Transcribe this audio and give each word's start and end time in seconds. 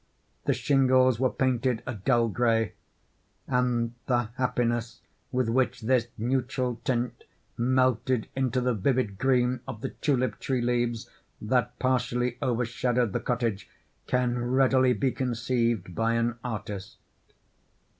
The 0.45 0.53
shingles 0.53 1.19
were 1.19 1.29
painted 1.29 1.83
a 1.85 1.93
dull 1.93 2.27
gray; 2.27 2.73
and 3.45 3.93
the 4.07 4.29
happiness 4.35 4.99
with 5.31 5.47
which 5.47 5.81
this 5.81 6.07
neutral 6.17 6.81
tint 6.83 7.23
melted 7.55 8.27
into 8.35 8.61
the 8.61 8.73
vivid 8.73 9.19
green 9.19 9.59
of 9.67 9.81
the 9.81 9.89
tulip 9.89 10.39
tree 10.39 10.59
leaves 10.63 11.07
that 11.39 11.77
partially 11.77 12.39
overshadowed 12.41 13.13
the 13.13 13.19
cottage, 13.19 13.69
can 14.07 14.39
readily 14.39 14.93
be 14.93 15.11
conceived 15.11 15.93
by 15.93 16.15
an 16.15 16.39
artist. 16.43 16.97